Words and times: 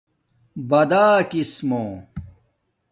باداکس 0.69 1.51
مُو 1.67 1.81